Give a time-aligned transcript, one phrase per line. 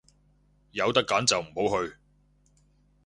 [0.71, 1.95] 有得揀就唔好去